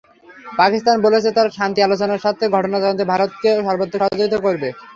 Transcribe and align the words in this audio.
পাকিস্তান 0.57 0.95
বলেছে, 1.05 1.29
তারা 1.31 1.49
শান্তি 1.57 1.79
আলোচনার 1.83 2.21
স্বার্থে 2.23 2.45
ঘটনা 2.55 2.77
তদন্তে 2.77 3.03
ভারতকে 3.11 3.49
সর্বাত্মক 3.59 3.99
সহযোগিতা 4.01 4.37
করবে। 4.45 4.69